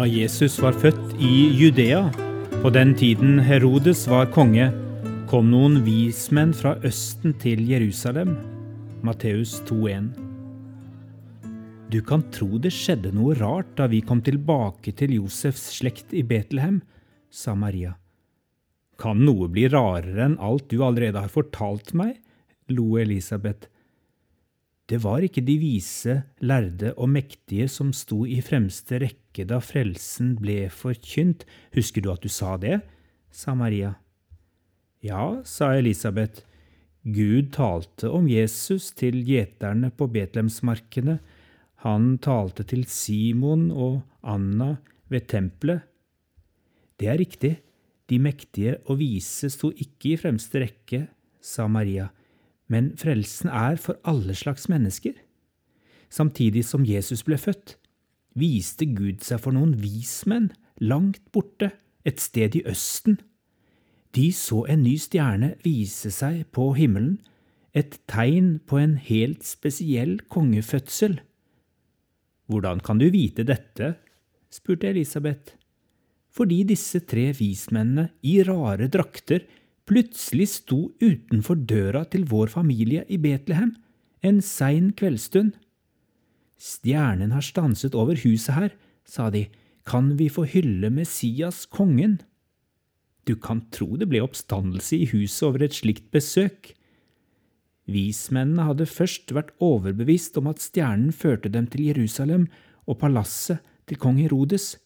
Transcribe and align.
Da 0.00 0.06
Jesus 0.08 0.54
var 0.64 0.72
født 0.80 1.10
i 1.20 1.50
Judea, 1.60 2.06
på 2.62 2.70
den 2.72 2.94
tiden 2.96 3.34
Herodes 3.44 4.06
var 4.08 4.30
konge, 4.32 4.70
kom 5.28 5.50
noen 5.52 5.74
vismenn 5.84 6.54
fra 6.56 6.70
Østen 6.88 7.34
til 7.42 7.66
Jerusalem. 7.68 8.30
Matteus 9.04 9.58
2,1. 9.68 10.06
Du 11.92 11.98
kan 12.00 12.24
tro 12.32 12.56
det 12.64 12.72
skjedde 12.72 13.12
noe 13.12 13.36
rart 13.36 13.74
da 13.76 13.90
vi 13.92 14.00
kom 14.00 14.24
tilbake 14.24 14.96
til 14.96 15.18
Josefs 15.18 15.66
slekt 15.74 16.16
i 16.16 16.24
Betlehem, 16.24 16.80
sa 17.28 17.52
Maria. 17.52 17.92
Kan 18.96 19.20
noe 19.26 19.52
bli 19.52 19.68
rarere 19.68 20.30
enn 20.30 20.40
alt 20.40 20.70
du 20.72 20.78
allerede 20.80 21.26
har 21.26 21.34
fortalt 21.34 21.92
meg? 21.92 22.16
lo 22.72 22.94
Elisabeth. 22.96 23.68
Det 24.90 24.98
var 25.04 25.22
ikke 25.22 25.44
de 25.46 25.54
vise, 25.62 26.16
lærde 26.42 26.90
og 26.98 27.12
mektige 27.12 27.68
som 27.70 27.92
sto 27.94 28.24
i 28.26 28.40
fremste 28.42 28.98
rekke 28.98 29.44
da 29.46 29.60
frelsen 29.62 30.32
ble 30.40 30.64
forkynt, 30.74 31.44
husker 31.76 32.02
du 32.02 32.10
at 32.10 32.24
du 32.24 32.30
sa 32.32 32.56
det? 32.58 32.80
sa 33.30 33.54
Maria. 33.54 33.92
Ja, 35.06 35.44
sa 35.46 35.70
Elisabeth, 35.78 36.42
Gud 37.06 37.52
talte 37.54 38.10
om 38.10 38.26
Jesus 38.26 38.90
til 38.98 39.22
gjeterne 39.22 39.92
på 39.94 40.10
Betlehemsmarkene, 40.10 41.20
han 41.86 42.16
talte 42.18 42.66
til 42.66 42.82
Simon 42.90 43.70
og 43.70 44.02
Anna 44.26 44.74
ved 45.08 45.30
tempelet. 45.30 45.86
Det 46.98 47.08
er 47.08 47.22
riktig, 47.22 47.54
de 48.10 48.18
mektige 48.18 48.80
og 48.90 48.98
vise 49.00 49.48
sto 49.54 49.70
ikke 49.70 50.16
i 50.16 50.18
fremste 50.18 50.66
rekke, 50.66 51.06
sa 51.40 51.70
Maria 51.70 52.10
men 52.70 52.92
frelsen 52.98 53.50
er 53.50 53.76
for 53.82 53.98
alle 54.06 54.34
slags 54.38 54.68
mennesker. 54.70 55.16
Samtidig 56.10 56.64
som 56.66 56.86
Jesus 56.86 57.24
ble 57.26 57.38
født, 57.38 57.76
viste 58.38 58.86
Gud 58.86 59.24
seg 59.26 59.42
for 59.42 59.54
noen 59.54 59.74
vismenn 59.82 60.52
langt 60.80 61.22
borte, 61.34 61.72
et 62.06 62.22
sted 62.22 62.54
i 62.56 62.62
Østen. 62.64 63.18
De 64.16 64.30
så 64.32 64.64
en 64.72 64.84
ny 64.86 64.94
stjerne 64.98 65.52
vise 65.62 66.10
seg 66.14 66.46
på 66.54 66.70
himmelen, 66.78 67.18
et 67.76 68.00
tegn 68.10 68.56
på 68.66 68.80
en 68.80 68.96
helt 68.98 69.44
spesiell 69.46 70.16
kongefødsel. 70.32 71.20
Hvordan 72.50 72.80
kan 72.82 72.98
du 72.98 73.06
vite 73.12 73.44
dette? 73.46 73.94
spurte 74.50 74.88
Elisabeth. 74.90 75.54
Fordi 76.34 76.64
disse 76.66 77.02
tre 77.06 77.28
vismennene 77.36 78.08
i 78.26 78.40
rare 78.46 78.88
drakter 78.90 79.44
plutselig 79.90 80.46
sto 80.52 80.92
utenfor 81.02 81.64
døra 81.66 82.04
til 82.06 82.28
vår 82.30 82.52
familie 82.52 83.02
i 83.10 83.18
Betlehem 83.18 83.74
en 84.22 84.38
sein 84.44 84.92
kveldsstund. 84.94 85.56
Stjernen 86.60 87.32
har 87.34 87.42
stanset 87.42 87.96
over 87.98 88.20
huset 88.22 88.54
her, 88.54 88.74
sa 89.08 89.30
de, 89.34 89.48
kan 89.88 90.12
vi 90.18 90.28
få 90.30 90.44
hylle 90.46 90.92
Messias, 90.94 91.64
kongen? 91.66 92.20
Du 93.26 93.34
kan 93.34 93.64
tro 93.74 93.96
det 93.98 94.06
ble 94.12 94.22
oppstandelse 94.22 95.00
i 95.00 95.08
huset 95.10 95.48
over 95.48 95.64
et 95.66 95.74
slikt 95.74 96.10
besøk. 96.14 96.74
Vismennene 97.90 98.68
hadde 98.68 98.86
først 98.86 99.34
vært 99.34 99.50
overbevist 99.58 100.38
om 100.38 100.52
at 100.52 100.62
stjernen 100.62 101.10
førte 101.10 101.50
dem 101.50 101.66
til 101.72 101.88
Jerusalem 101.88 102.46
og 102.86 103.00
palasset 103.02 103.64
til 103.90 103.98
kong 103.98 104.20
Herodes, 104.22 104.76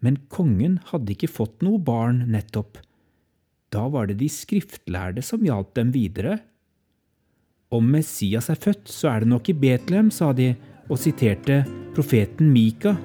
men 0.00 0.22
kongen 0.32 0.78
hadde 0.88 1.12
ikke 1.12 1.28
fått 1.28 1.60
noe 1.66 1.82
barn 1.82 2.24
nettopp. 2.32 2.78
Da 3.78 3.84
var 3.86 4.08
det 4.10 4.16
de 4.18 4.26
skriftlærde 4.32 5.22
som 5.22 5.44
hjalp 5.46 5.70
dem 5.78 5.92
videre. 5.94 6.40
Om 7.70 7.92
Messias 7.94 8.48
er 8.50 8.58
født, 8.58 8.88
så 8.90 9.12
er 9.12 9.22
det 9.22 9.30
nok 9.30 9.50
i 9.52 9.54
Betlehem, 9.54 10.08
sa 10.10 10.32
de, 10.34 10.54
og 10.88 10.98
siterte 10.98 11.60
profeten 11.94 12.48
Mika. 12.50 12.96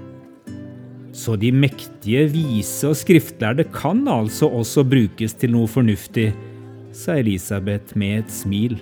Så 1.14 1.36
de 1.38 1.52
mektige, 1.54 2.24
vise 2.32 2.90
og 2.90 2.98
skriftlærde 2.98 3.68
kan 3.76 4.08
altså 4.10 4.50
også 4.50 4.86
brukes 4.88 5.38
til 5.38 5.54
noe 5.54 5.70
fornuftig, 5.70 6.32
sa 6.96 7.20
Elisabeth 7.22 7.94
med 8.00 8.24
et 8.24 8.34
smil. 8.34 8.80